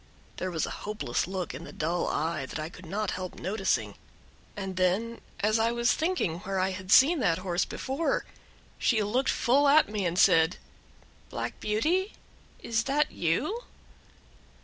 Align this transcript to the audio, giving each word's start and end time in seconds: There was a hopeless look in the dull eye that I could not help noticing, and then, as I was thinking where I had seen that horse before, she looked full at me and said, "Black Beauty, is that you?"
There 0.37 0.49
was 0.49 0.65
a 0.65 0.71
hopeless 0.81 1.27
look 1.27 1.53
in 1.53 1.63
the 1.63 1.71
dull 1.71 2.07
eye 2.07 2.47
that 2.47 2.57
I 2.57 2.69
could 2.69 2.87
not 2.87 3.11
help 3.11 3.35
noticing, 3.35 3.93
and 4.57 4.75
then, 4.75 5.21
as 5.41 5.59
I 5.59 5.71
was 5.71 5.93
thinking 5.93 6.39
where 6.39 6.57
I 6.57 6.71
had 6.71 6.91
seen 6.91 7.19
that 7.19 7.37
horse 7.37 7.65
before, 7.65 8.25
she 8.79 9.03
looked 9.03 9.29
full 9.29 9.67
at 9.67 9.89
me 9.89 10.07
and 10.07 10.17
said, 10.17 10.57
"Black 11.29 11.59
Beauty, 11.59 12.13
is 12.63 12.85
that 12.85 13.11
you?" 13.11 13.65